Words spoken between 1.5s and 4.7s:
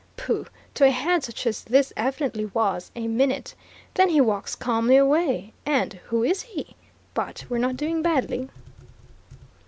this evidently was, a minute. Then, he walks